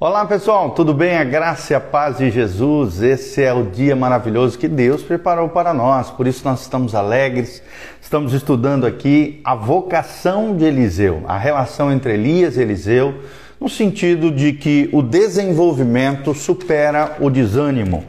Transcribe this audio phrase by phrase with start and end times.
[0.00, 1.16] Olá pessoal, tudo bem?
[1.16, 3.00] A graça e a paz de Jesus.
[3.00, 6.10] Esse é o dia maravilhoso que Deus preparou para nós.
[6.10, 7.62] Por isso nós estamos alegres.
[8.02, 13.14] Estamos estudando aqui a vocação de Eliseu, a relação entre Elias e Eliseu,
[13.60, 18.04] no sentido de que o desenvolvimento supera o desânimo.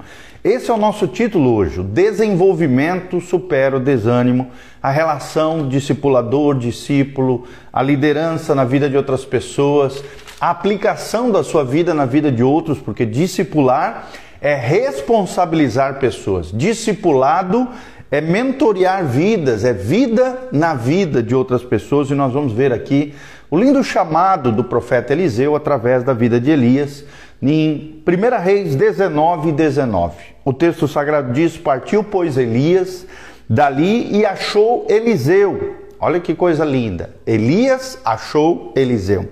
[0.45, 8.53] Esse é o nosso título hoje: desenvolvimento supera o desânimo, a relação discipulador-discípulo, a liderança
[8.53, 10.03] na vida de outras pessoas,
[10.39, 14.07] a aplicação da sua vida na vida de outros, porque discipular
[14.39, 17.67] é responsabilizar pessoas, discipulado
[18.11, 23.15] é mentorear vidas, é vida na vida de outras pessoas, e nós vamos ver aqui
[23.49, 27.03] o lindo chamado do profeta Eliseu através da vida de Elias
[27.41, 30.15] em 1 Reis 19, 19.
[30.43, 33.05] O texto sagrado diz: Partiu, pois, Elias
[33.49, 35.75] dali e achou Eliseu.
[35.99, 37.15] Olha que coisa linda.
[37.25, 39.31] Elias achou Eliseu,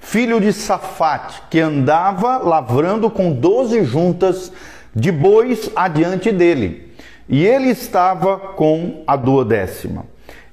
[0.00, 4.52] filho de Safate, que andava lavrando com doze juntas
[4.94, 6.92] de bois adiante dele.
[7.28, 10.04] E ele estava com a duodécima.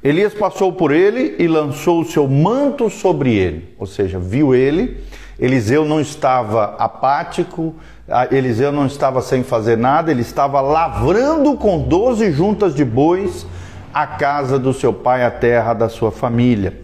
[0.08, 5.04] Elias passou por ele e lançou o seu manto sobre ele, ou seja, viu ele
[5.40, 7.76] Eliseu não estava apático,
[8.32, 13.46] Eliseu não estava sem fazer nada, ele estava lavrando com doze juntas de bois
[13.94, 16.82] a casa do seu pai, a terra da sua família.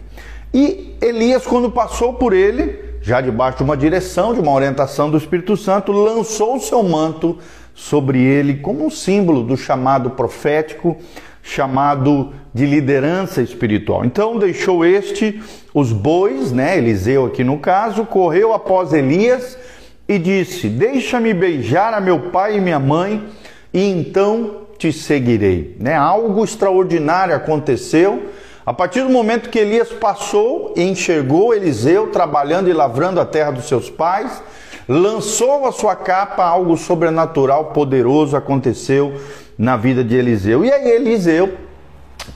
[0.52, 5.16] E Elias, quando passou por ele, já debaixo de uma direção, de uma orientação do
[5.16, 7.38] Espírito Santo, lançou o seu manto
[7.74, 10.96] sobre ele como um símbolo do chamado profético
[11.44, 14.04] chamado de liderança espiritual.
[14.04, 15.40] Então deixou este
[15.74, 19.58] os bois, né, Eliseu aqui no caso, correu após Elias
[20.08, 23.28] e disse: Deixa-me beijar a meu pai e minha mãe,
[23.72, 25.76] e então te seguirei.
[25.78, 25.94] Né?
[25.94, 28.30] Algo extraordinário aconteceu.
[28.64, 33.50] A partir do momento que Elias passou e enxergou Eliseu trabalhando e lavrando a terra
[33.50, 34.42] dos seus pais,
[34.88, 39.14] lançou a sua capa, algo sobrenatural, poderoso aconteceu
[39.58, 40.64] na vida de Eliseu.
[40.64, 41.54] E aí Eliseu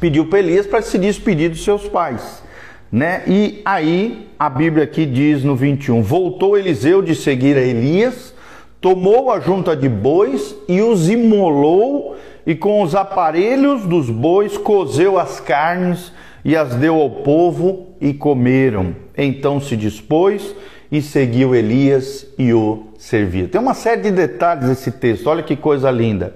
[0.01, 2.43] pediu para Elias para se despedir dos seus pais.
[2.91, 3.23] Né?
[3.27, 8.35] E aí a Bíblia aqui diz no 21: Voltou Eliseu de seguir a Elias,
[8.81, 15.19] tomou a junta de bois e os imolou, e com os aparelhos dos bois cozeu
[15.19, 16.13] as carnes
[16.43, 18.97] e as deu ao povo e comeram.
[19.17, 20.55] Então se dispôs
[20.91, 23.49] e seguiu Elias e o servia.
[23.49, 26.35] Tem uma série de detalhes nesse texto, olha que coisa linda.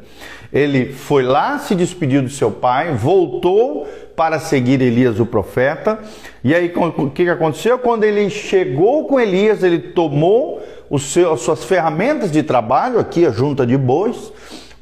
[0.52, 5.98] Ele foi lá, se despediu do seu pai, voltou para seguir Elias o profeta.
[6.44, 7.78] E aí o que aconteceu?
[7.78, 10.62] Quando ele chegou com Elias, ele tomou
[10.98, 14.30] seu, as suas ferramentas de trabalho, aqui a junta de bois,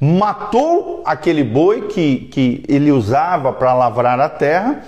[0.00, 4.82] matou aquele boi que, que ele usava para lavrar a terra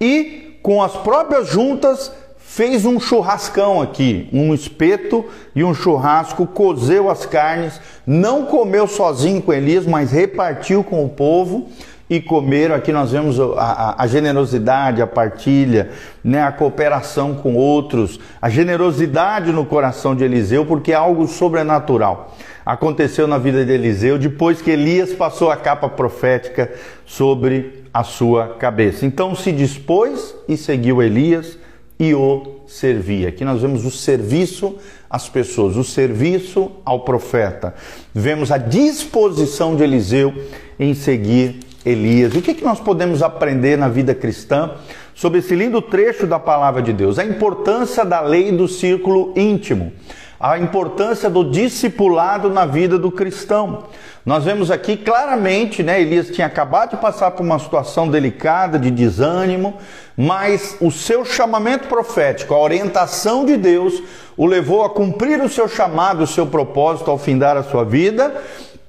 [0.00, 2.12] e com as próprias juntas
[2.48, 9.42] fez um churrascão aqui, um espeto e um churrasco, cozeu as carnes, não comeu sozinho
[9.42, 11.68] com Elias, mas repartiu com o povo
[12.08, 12.74] e comeram.
[12.74, 15.90] Aqui nós vemos a, a, a, generosidade, a partilha,
[16.24, 22.34] né, a cooperação com outros, a generosidade no coração de Eliseu, porque é algo sobrenatural.
[22.64, 26.72] Aconteceu na vida de Eliseu depois que Elias passou a capa profética
[27.04, 29.04] sobre a sua cabeça.
[29.04, 31.58] Então se dispôs e seguiu Elias
[31.98, 33.28] e o servia.
[33.28, 34.76] Aqui nós vemos o serviço
[35.08, 37.74] às pessoas, o serviço ao profeta.
[38.14, 40.32] Vemos a disposição de Eliseu
[40.78, 42.34] em seguir Elias.
[42.34, 44.72] O que, que nós podemos aprender na vida cristã
[45.14, 47.18] sobre esse lindo trecho da palavra de Deus?
[47.18, 49.92] A importância da lei do círculo íntimo
[50.40, 53.84] a importância do discipulado na vida do cristão.
[54.28, 58.90] Nós vemos aqui claramente, né, Elias tinha acabado de passar por uma situação delicada de
[58.90, 59.78] desânimo,
[60.14, 64.02] mas o seu chamamento profético, a orientação de Deus,
[64.36, 68.34] o levou a cumprir o seu chamado, o seu propósito ao findar a sua vida,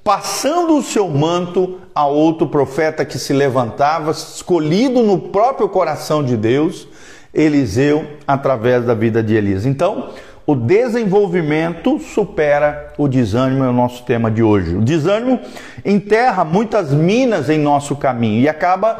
[0.04, 6.36] passando o seu manto a outro profeta que se levantava, escolhido no próprio coração de
[6.36, 6.86] Deus,
[7.32, 9.64] Eliseu, através da vida de Elias.
[9.64, 10.10] Então,
[10.50, 14.74] o desenvolvimento supera o desânimo, é o nosso tema de hoje.
[14.74, 15.38] O desânimo
[15.84, 18.98] enterra muitas minas em nosso caminho e acaba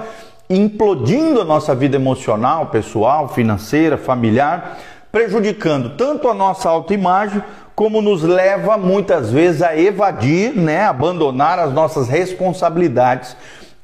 [0.48, 4.78] implodindo a nossa vida emocional, pessoal, financeira, familiar,
[5.10, 7.42] prejudicando tanto a nossa autoimagem
[7.75, 13.36] como nos leva muitas vezes a evadir, né, abandonar as nossas responsabilidades,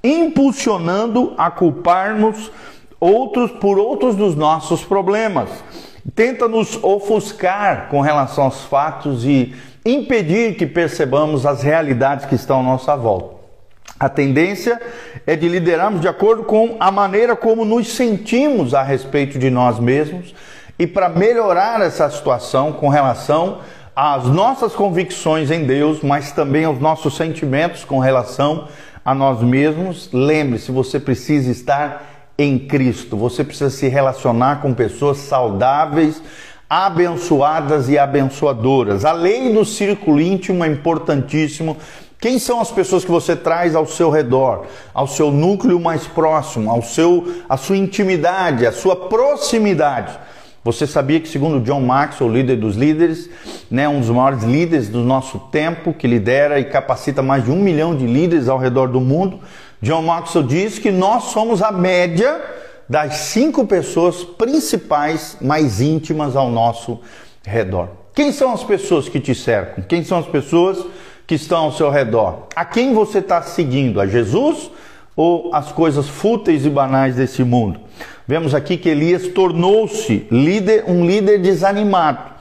[0.05, 2.49] impulsionando a culpar-nos
[3.01, 5.49] outros por outros dos nossos problemas
[6.15, 9.55] tenta nos ofuscar com relação aos fatos e
[9.85, 13.37] impedir que percebamos as realidades que estão à nossa volta.
[13.99, 14.81] A tendência
[15.27, 19.79] é de liderarmos de acordo com a maneira como nos sentimos a respeito de nós
[19.79, 20.35] mesmos
[20.79, 23.61] e para melhorar essa situação com relação
[23.95, 28.69] às nossas convicções em Deus, mas também aos nossos sentimentos com relação
[29.03, 30.11] a nós mesmos.
[30.13, 36.23] Lembre-se, você precisa estar em Cristo, você precisa se relacionar com pessoas saudáveis,
[36.69, 39.05] abençoadas e abençoadoras.
[39.05, 41.77] A lei do círculo íntimo é importantíssimo.
[42.21, 46.71] Quem são as pessoas que você traz ao seu redor, ao seu núcleo mais próximo,
[46.71, 50.19] ao seu, a sua intimidade, a sua proximidade?
[50.65, 53.31] Você sabia que, segundo John Maxwell, líder dos líderes,
[53.71, 57.63] né, um dos maiores líderes do nosso tempo, que lidera e capacita mais de um
[57.63, 59.39] milhão de líderes ao redor do mundo,
[59.83, 62.41] John Maxwell diz que nós somos a média
[62.89, 67.01] das cinco pessoas principais mais íntimas ao nosso
[67.45, 67.89] redor.
[68.15, 69.85] Quem são as pessoas que te cercam?
[69.87, 70.85] Quem são as pessoas
[71.27, 72.47] que estão ao seu redor?
[72.55, 74.01] A quem você está seguindo?
[74.01, 74.71] A Jesus
[75.15, 77.81] ou as coisas fúteis e banais desse mundo?
[78.27, 82.37] Vemos aqui que Elias tornou-se líder, um líder desanimado.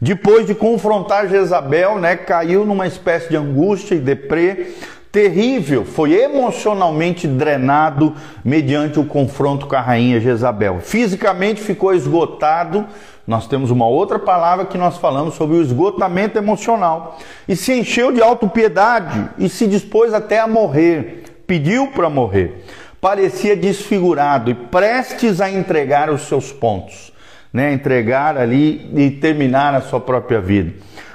[0.00, 4.74] Depois de confrontar Jezabel, né, caiu numa espécie de angústia e deprê
[5.14, 10.80] terrível, foi emocionalmente drenado mediante o confronto com a rainha Jezabel.
[10.80, 12.84] Fisicamente ficou esgotado.
[13.24, 17.16] Nós temos uma outra palavra que nós falamos sobre o esgotamento emocional.
[17.48, 21.22] E se encheu de autopiedade e se dispôs até a morrer.
[21.46, 22.64] Pediu para morrer
[23.00, 27.12] parecia desfigurado e prestes a entregar os seus pontos,
[27.52, 27.70] né?
[27.70, 30.72] entregar ali e terminar a sua própria vida.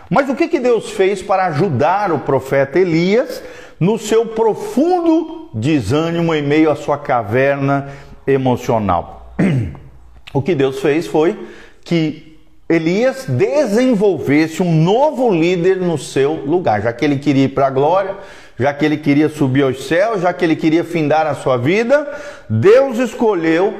[0.07, 3.41] Mas o que, que Deus fez para ajudar o profeta Elias
[3.79, 7.89] no seu profundo desânimo em meio à sua caverna
[8.27, 9.35] emocional?
[10.31, 11.35] O que Deus fez foi
[11.83, 12.37] que
[12.69, 17.71] Elias desenvolvesse um novo líder no seu lugar, já que ele queria ir para a
[17.71, 18.15] glória,
[18.59, 22.07] já que ele queria subir aos céus, já que ele queria findar a sua vida,
[22.47, 23.73] Deus escolheu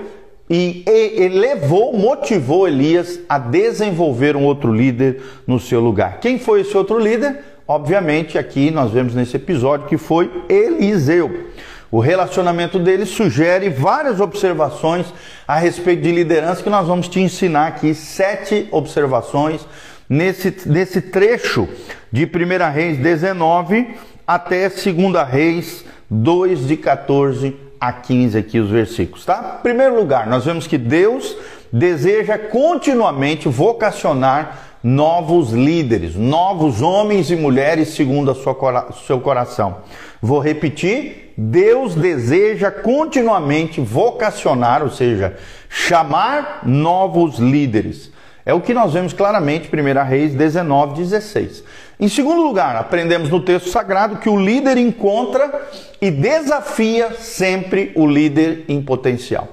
[0.50, 6.20] e, elevou, motivou Elias a desenvolver um outro líder no seu lugar.
[6.20, 7.44] Quem foi esse outro líder?
[7.70, 11.52] Obviamente, aqui nós vemos nesse episódio que foi Eliseu.
[11.92, 15.14] O relacionamento dele sugere várias observações
[15.48, 19.68] a respeito de liderança que nós vamos te ensinar aqui, sete observações
[20.10, 21.70] nesse, nesse trecho
[22.12, 23.96] de 1 Reis 19
[24.26, 29.58] até 2 Reis 2, de 14 a 15 aqui os versículos, tá?
[29.60, 31.38] Em primeiro lugar, nós vemos que Deus
[31.72, 39.78] deseja continuamente vocacionar novos líderes, novos homens e mulheres segundo sua, seu coração.
[40.22, 45.38] Vou repetir, Deus deseja continuamente vocacionar, ou seja,
[45.70, 48.12] chamar novos líderes.
[48.46, 51.64] É o que nós vemos claramente em 1 Reis 19, 16.
[52.00, 55.68] Em segundo lugar, aprendemos no texto sagrado que o líder encontra
[56.02, 59.50] e desafia sempre o líder em potencial.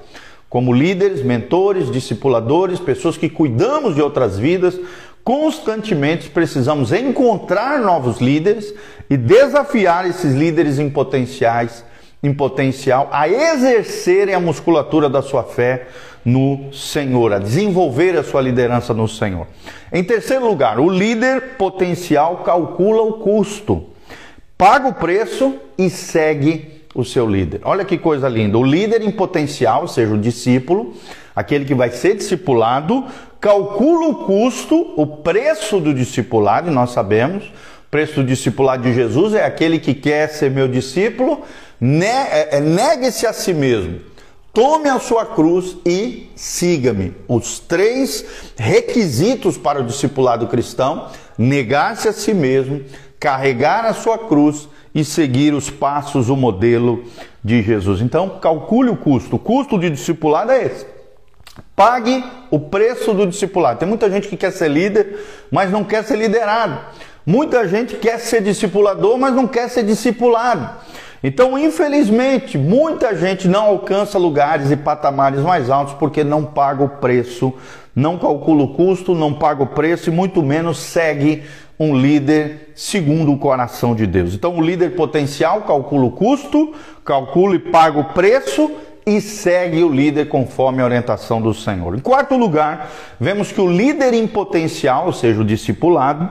[0.48, 4.78] Como líderes, mentores, discipuladores, pessoas que cuidamos de outras vidas,
[5.26, 8.72] constantemente precisamos encontrar novos líderes
[9.10, 11.84] e desafiar esses líderes em potenciais,
[12.22, 15.88] em potencial a exercerem a musculatura da sua fé
[16.24, 19.48] no Senhor, a desenvolver a sua liderança no Senhor.
[19.92, 23.84] Em terceiro lugar, o líder potencial calcula o custo,
[24.56, 27.62] paga o preço e segue o seu líder.
[27.64, 28.58] Olha que coisa linda.
[28.58, 30.94] O líder em potencial, ou seja, o discípulo,
[31.36, 33.04] aquele que vai ser discipulado,
[33.40, 38.92] calcula o custo, o preço do discipulado, e nós sabemos, o preço do discipulado de
[38.92, 41.42] Jesus é aquele que quer ser meu discípulo,
[41.80, 44.00] é, é, negue-se a si mesmo
[44.56, 47.12] Tome a sua cruz e siga-me.
[47.28, 48.24] Os três
[48.56, 52.82] requisitos para o discipulado cristão: negar-se a si mesmo,
[53.20, 57.04] carregar a sua cruz e seguir os passos, o modelo
[57.44, 58.00] de Jesus.
[58.00, 59.36] Então, calcule o custo.
[59.36, 60.86] O custo de discipulado é esse.
[61.74, 63.78] Pague o preço do discipulado.
[63.78, 65.18] Tem muita gente que quer ser líder,
[65.50, 66.78] mas não quer ser liderado.
[67.24, 70.70] Muita gente quer ser discipulador, mas não quer ser discipulado.
[71.22, 76.88] Então, infelizmente, muita gente não alcança lugares e patamares mais altos porque não paga o
[76.88, 77.52] preço,
[77.94, 81.42] não calcula o custo, não paga o preço e muito menos segue
[81.80, 84.34] um líder segundo o coração de Deus.
[84.34, 88.70] Então, o líder potencial calcula o custo, calcula e paga o preço
[89.08, 91.94] e segue o líder conforme a orientação do Senhor.
[91.94, 96.28] Em quarto lugar, vemos que o líder em potencial, ou seja, o discipulado,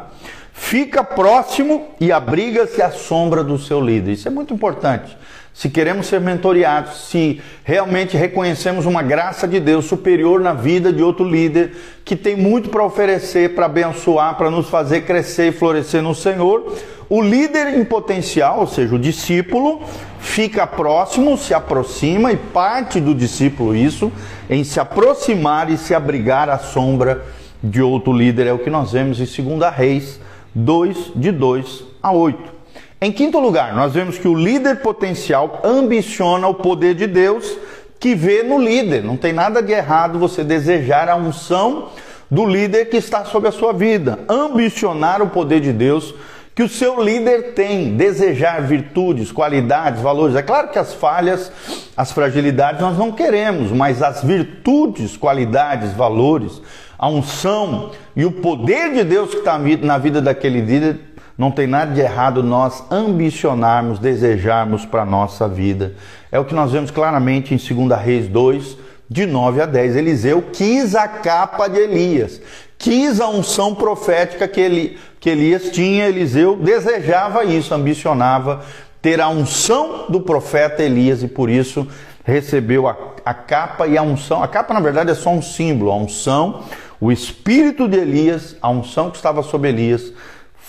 [0.52, 4.12] fica próximo e abriga-se à sombra do seu líder.
[4.12, 5.18] Isso é muito importante.
[5.56, 11.02] Se queremos ser mentoriados, se realmente reconhecemos uma graça de Deus superior na vida de
[11.02, 11.72] outro líder
[12.04, 16.76] que tem muito para oferecer, para abençoar, para nos fazer crescer e florescer no Senhor,
[17.10, 19.82] o líder em potencial, ou seja, o discípulo,
[20.20, 24.12] fica próximo, se aproxima e parte do discípulo isso
[24.50, 27.24] em se aproximar e se abrigar à sombra
[27.64, 30.20] de outro líder, é o que nós vemos em 2 Reis
[30.54, 32.55] 2, de 2 a 8.
[33.02, 37.58] Em quinto lugar, nós vemos que o líder potencial ambiciona o poder de Deus
[38.00, 39.04] que vê no líder.
[39.04, 41.90] Não tem nada de errado você desejar a unção
[42.32, 46.14] do líder que está sobre a sua vida, ambicionar o poder de Deus
[46.56, 50.38] que o seu líder tem, desejar virtudes, qualidades, valores.
[50.38, 51.52] É claro que as falhas,
[51.98, 56.62] as fragilidades nós não queremos, mas as virtudes, qualidades, valores,
[56.98, 60.98] a unção e o poder de Deus que está na vida daquele líder,
[61.38, 65.94] não tem nada de errado nós ambicionarmos, desejarmos para a nossa vida.
[66.32, 68.78] É o que nós vemos claramente em 2 Reis 2,
[69.10, 69.98] de 9 a 10.
[69.98, 72.42] Eliseu quis a capa de Elias,
[72.78, 76.08] quis a unção profética que, ele, que Elias tinha.
[76.08, 78.62] Eliseu desejava isso, ambicionava
[79.02, 81.88] ter a unção do profeta Elias e por isso
[82.24, 84.42] recebeu a, a capa e a unção.
[84.42, 86.64] A capa, na verdade, é só um símbolo, a unção,
[87.00, 90.12] o espírito de Elias, a unção que estava sobre Elias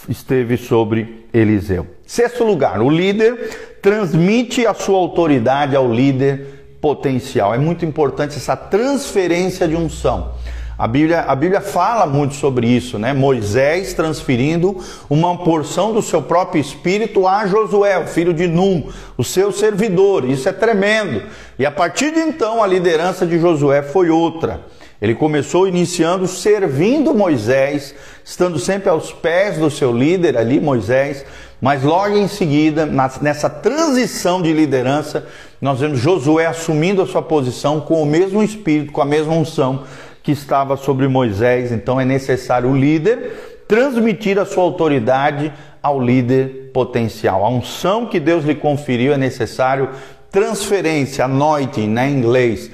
[0.08, 1.86] esteve sobre Eliseu.
[2.06, 7.54] Sexto lugar, o líder transmite a sua autoridade ao líder potencial.
[7.54, 10.32] É muito importante essa transferência de unção.
[10.78, 13.14] A Bíblia, a Bíblia fala muito sobre isso, né?
[13.14, 19.24] Moisés transferindo uma porção do seu próprio espírito a Josué, o filho de Num, o
[19.24, 20.28] seu servidor.
[20.28, 21.22] Isso é tremendo.
[21.58, 24.60] E a partir de então a liderança de Josué foi outra.
[25.00, 31.24] Ele começou iniciando servindo Moisés, estando sempre aos pés do seu líder ali, Moisés,
[31.60, 32.86] mas logo em seguida,
[33.20, 35.26] nessa transição de liderança,
[35.60, 39.84] nós vemos Josué assumindo a sua posição com o mesmo espírito, com a mesma unção
[40.22, 41.72] que estava sobre Moisés.
[41.72, 47.44] Então é necessário o líder transmitir a sua autoridade ao líder potencial.
[47.44, 49.90] A unção que Deus lhe conferiu é necessário
[50.30, 52.70] transferência, anointing, né, em inglês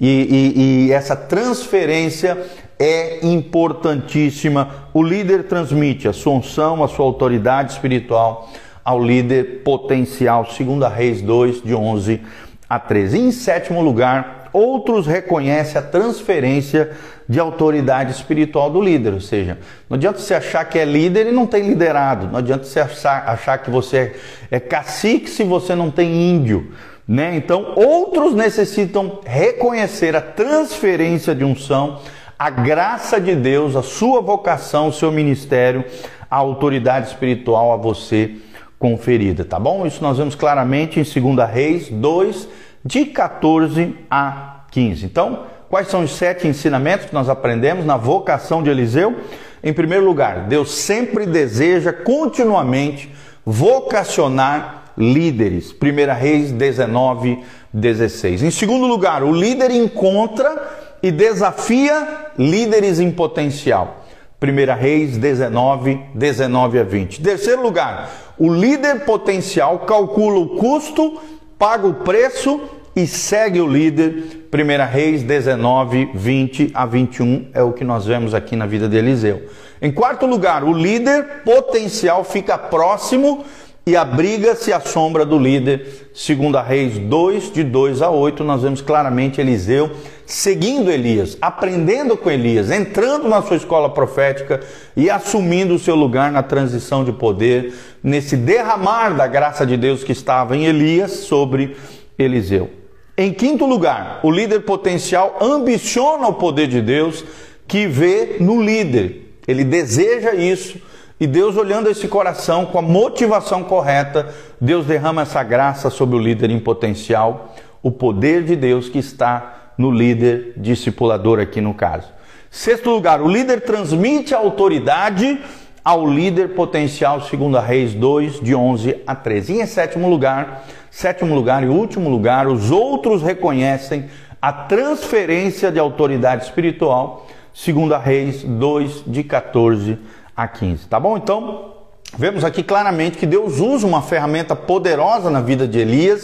[0.00, 2.38] e, e, e essa transferência
[2.78, 4.88] é importantíssima.
[4.92, 8.50] O líder transmite a sua unção, a sua autoridade espiritual
[8.84, 12.20] ao líder potencial, segundo a Reis 2, de 11
[12.68, 13.18] a 13.
[13.18, 16.92] E em sétimo lugar, outros reconhecem a transferência
[17.28, 19.58] de autoridade espiritual do líder, ou seja,
[19.90, 23.28] não adianta você achar que é líder e não tem liderado, não adianta você achar,
[23.28, 24.14] achar que você
[24.50, 26.72] é cacique se você não tem índio.
[27.06, 27.36] Né?
[27.36, 32.00] Então, outros necessitam reconhecer a transferência de unção,
[32.38, 35.84] a graça de Deus, a sua vocação, o seu ministério,
[36.30, 38.36] a autoridade espiritual a você
[38.78, 39.86] conferida, tá bom?
[39.86, 42.48] Isso nós vemos claramente em 2 Reis 2,
[42.84, 45.06] de 14 a 15.
[45.06, 49.16] Então, quais são os sete ensinamentos que nós aprendemos na vocação de Eliseu?
[49.62, 53.12] Em primeiro lugar, Deus sempre deseja continuamente
[53.44, 55.72] vocacionar líderes.
[55.72, 58.42] 1 Reis 19, 16.
[58.42, 64.04] Em segundo lugar, o líder encontra e desafia líderes em potencial.
[64.42, 67.22] 1 Reis 19, 19 a 20.
[67.22, 71.20] Terceiro lugar, o líder potencial calcula o custo,
[71.58, 72.60] paga o preço
[72.94, 74.46] e segue o líder.
[74.52, 78.96] 1 Reis 19, 20 a 21 é o que nós vemos aqui na vida de
[78.96, 79.42] Eliseu.
[79.80, 83.44] Em quarto lugar, o líder potencial fica próximo
[83.88, 86.10] e abriga-se à sombra do líder.
[86.12, 89.92] Segundo a Reis 2, de 2 a 8, nós vemos claramente Eliseu
[90.26, 94.60] seguindo Elias, aprendendo com Elias, entrando na sua escola profética
[94.96, 100.02] e assumindo o seu lugar na transição de poder, nesse derramar da graça de Deus
[100.02, 101.76] que estava em Elias sobre
[102.18, 102.68] Eliseu.
[103.16, 107.24] Em quinto lugar, o líder potencial ambiciona o poder de Deus
[107.68, 109.38] que vê no líder.
[109.46, 110.76] Ele deseja isso
[111.18, 116.18] e Deus, olhando esse coração com a motivação correta, Deus derrama essa graça sobre o
[116.18, 122.08] líder em potencial, o poder de Deus que está no líder discipulador aqui no caso.
[122.50, 125.40] Sexto lugar, o líder transmite a autoridade
[125.82, 129.54] ao líder potencial, segundo a Reis 2, de 11 a 13.
[129.54, 135.78] E em sétimo lugar, sétimo lugar e último lugar, os outros reconhecem a transferência de
[135.78, 139.98] autoridade espiritual, segundo a Reis 2, de 14
[140.36, 141.16] a a 15, tá bom?
[141.16, 141.72] Então,
[142.16, 146.22] vemos aqui claramente que Deus usa uma ferramenta poderosa na vida de Elias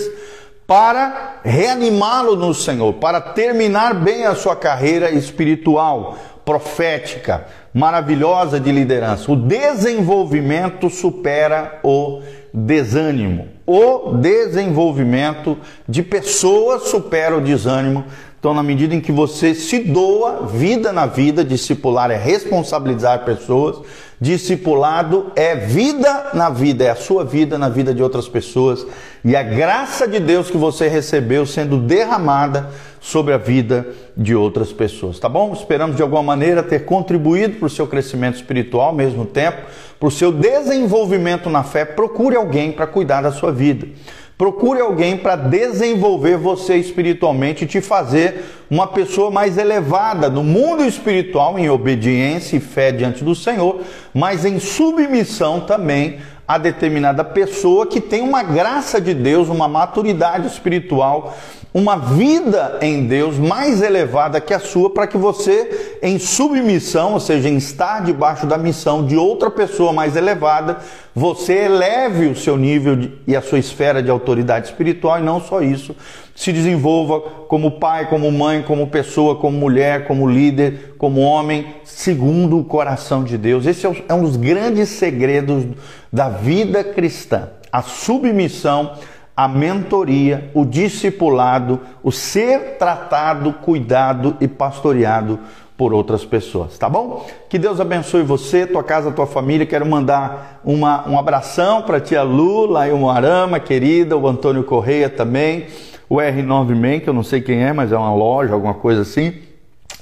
[0.67, 9.33] para reanimá-lo no Senhor, para terminar bem a sua carreira espiritual, profética, maravilhosa de liderança.
[9.33, 12.21] O desenvolvimento supera o
[12.53, 13.49] desânimo.
[13.67, 15.57] O desenvolvimento
[15.89, 18.05] de pessoas supera o desânimo
[18.43, 23.87] Então, na medida em que você se doa, vida na vida, discipular é responsabilizar pessoas,
[24.21, 28.85] discipulado é vida na vida, é a sua vida na vida de outras pessoas
[29.25, 32.69] e a graça de Deus que você recebeu sendo derramada
[33.01, 35.53] sobre a vida de outras pessoas, tá bom?
[35.53, 39.63] Esperamos de alguma maneira ter contribuído para o seu crescimento espiritual ao mesmo tempo,
[40.01, 41.85] para o seu desenvolvimento na fé.
[41.85, 43.87] Procure alguém para cuidar da sua vida.
[44.37, 50.85] Procure alguém para desenvolver você espiritualmente e te fazer uma pessoa mais elevada no mundo
[50.85, 53.83] espiritual, em obediência e fé diante do Senhor,
[54.15, 60.47] mas em submissão também a determinada pessoa que tem uma graça de Deus, uma maturidade
[60.47, 61.35] espiritual
[61.75, 67.21] uma vida em Deus mais elevada que a sua, para que você, em submissão, ou
[67.21, 70.79] seja, em estar debaixo da missão de outra pessoa mais elevada,
[71.15, 75.41] você eleve o seu nível de, e a sua esfera de autoridade espiritual, e não
[75.41, 75.97] só isso,
[76.35, 82.59] se desenvolva como pai, como mãe, como pessoa, como mulher, como líder, como homem, segundo
[82.59, 83.65] o coração de Deus.
[83.65, 85.65] Esse é, é um dos grandes segredos
[86.13, 88.93] da vida cristã, a submissão
[89.37, 95.39] a mentoria, o discipulado, o ser tratado, cuidado e pastoreado
[95.77, 97.27] por outras pessoas, tá bom?
[97.49, 99.67] Que Deus abençoe você, tua casa, tua família.
[99.67, 105.09] Quero mandar uma, um abração para tia Lu, lá em Moarama, querida, o Antônio Correia
[105.09, 105.67] também,
[106.09, 109.01] o R9 Man, que eu não sei quem é, mas é uma loja, alguma coisa
[109.01, 109.35] assim.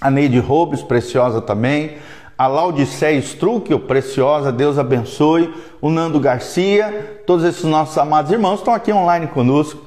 [0.00, 1.93] A Neide Robes, preciosa também
[2.41, 8.73] a Laodiceia Struck, preciosa, Deus abençoe, o Nando Garcia, todos esses nossos amados irmãos estão
[8.73, 9.83] aqui online conosco.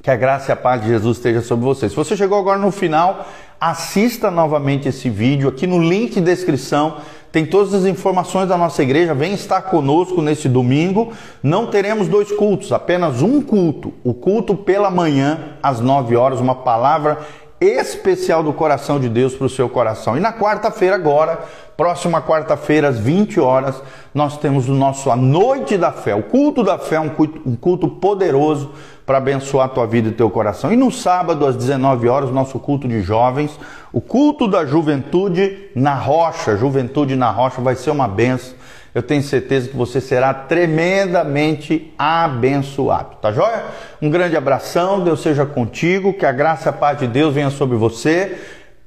[0.00, 1.90] Que a graça e a paz de Jesus esteja sobre vocês.
[1.90, 3.26] Se você chegou agora no final,
[3.60, 5.48] assista novamente esse vídeo.
[5.48, 6.98] Aqui no link de descrição
[7.32, 9.12] tem todas as informações da nossa igreja.
[9.12, 11.12] Vem estar conosco nesse domingo.
[11.42, 13.92] Não teremos dois cultos, apenas um culto.
[14.04, 17.18] O culto pela manhã, às 9 horas, uma palavra
[17.60, 20.16] especial do coração de Deus para o seu coração.
[20.16, 21.40] E na quarta-feira, agora,
[21.80, 23.82] Próxima quarta-feira, às 20 horas,
[24.12, 26.14] nós temos o nosso A Noite da Fé.
[26.14, 28.72] O culto da fé é um culto, um culto poderoso
[29.06, 30.70] para abençoar a tua vida e teu coração.
[30.70, 33.58] E no sábado, às 19 horas, nosso culto de jovens,
[33.94, 36.54] o culto da juventude na rocha.
[36.54, 38.60] Juventude na rocha vai ser uma benção.
[38.94, 43.16] Eu tenho certeza que você será tremendamente abençoado.
[43.22, 43.64] Tá joia?
[44.02, 47.48] Um grande abração, Deus seja contigo, que a graça e a paz de Deus venha
[47.48, 48.36] sobre você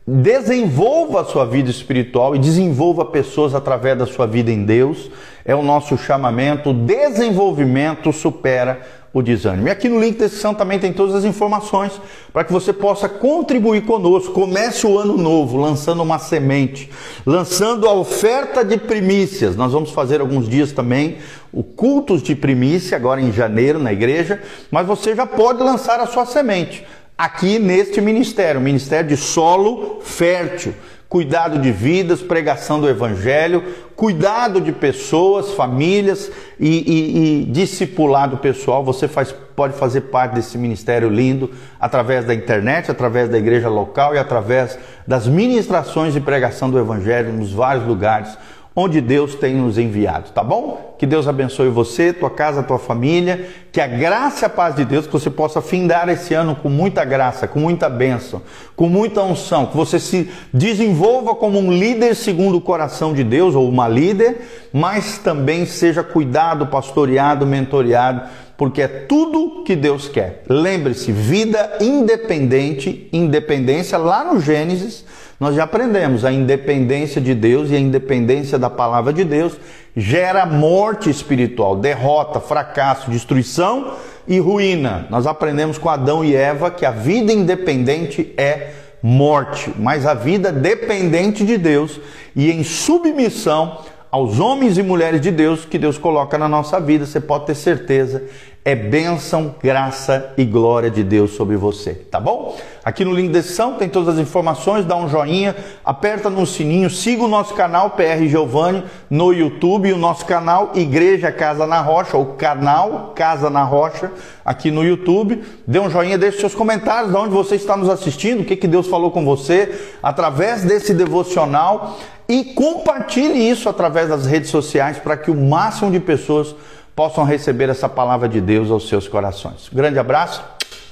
[0.06, 5.10] desenvolva a sua vida espiritual e desenvolva pessoas através da sua vida em Deus.
[5.46, 6.72] É o nosso chamamento.
[6.72, 8.82] O desenvolvimento supera
[9.14, 9.68] o desânimo.
[9.68, 12.02] E aqui no link da descrição também tem todas as informações
[12.34, 14.34] para que você possa contribuir conosco.
[14.34, 16.90] Comece o ano novo lançando uma semente,
[17.24, 19.56] lançando a oferta de primícias.
[19.56, 21.18] Nós vamos fazer alguns dias também
[21.52, 26.08] o cultos de primícia agora em janeiro na igreja, mas você já pode lançar a
[26.08, 26.84] sua semente
[27.18, 30.74] aqui neste ministério, ministério de solo fértil,
[31.08, 33.64] cuidado de vidas, pregação do evangelho,
[33.96, 38.84] cuidado de pessoas, famílias e, e, e discipulado pessoal.
[38.84, 44.16] Você faz, pode fazer parte desse ministério lindo através da internet, através da igreja local
[44.16, 48.36] e através das ministrações de pregação do evangelho nos vários lugares
[48.76, 50.93] onde Deus tem nos enviado, tá bom?
[50.98, 54.86] Que Deus abençoe você, tua casa, tua família, que a graça e a paz de
[54.86, 58.42] Deus, que você possa findar esse ano com muita graça, com muita bênção,
[58.76, 63.56] com muita unção, que você se desenvolva como um líder segundo o coração de Deus,
[63.56, 68.22] ou uma líder, mas também seja cuidado, pastoreado, mentoreado,
[68.56, 70.44] porque é tudo que Deus quer.
[70.48, 75.04] Lembre-se, vida independente, independência lá no Gênesis,
[75.40, 79.58] nós já aprendemos a independência de Deus e a independência da palavra de Deus
[79.96, 83.96] gera morte espiritual, derrota, fracasso, destruição
[84.28, 85.08] e ruína.
[85.10, 90.52] Nós aprendemos com Adão e Eva que a vida independente é morte, mas a vida
[90.52, 92.00] dependente de Deus
[92.36, 93.80] e em submissão
[94.10, 97.56] aos homens e mulheres de Deus que Deus coloca na nossa vida, você pode ter
[97.56, 98.24] certeza
[98.66, 102.58] é bênção, graça e glória de Deus sobre você, tá bom?
[102.84, 106.90] Aqui no link da descrição tem todas as informações, dá um joinha, aperta no sininho,
[106.90, 111.82] siga o nosso canal PR Giovanni no YouTube e o nosso canal Igreja Casa na
[111.82, 114.10] Rocha, ou canal Casa na Rocha
[114.46, 115.44] aqui no YouTube.
[115.68, 118.68] Dê um joinha, deixe seus comentários de onde você está nos assistindo, o que, que
[118.68, 122.00] Deus falou com você através desse devocional
[122.30, 126.56] e compartilhe isso através das redes sociais para que o máximo de pessoas
[126.96, 129.70] possam receber essa palavra de Deus aos seus corações.
[129.72, 130.44] grande abraço,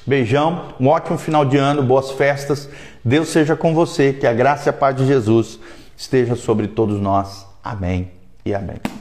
[0.06, 2.70] beijão, um ótimo final de ano, boas festas.
[3.04, 5.60] Deus seja com você, que a graça e a paz de Jesus
[5.98, 7.46] esteja sobre todos nós.
[7.64, 8.12] Amém
[8.46, 9.01] e amém.